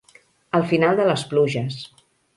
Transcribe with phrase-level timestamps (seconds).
[0.59, 1.81] El final de les pluges.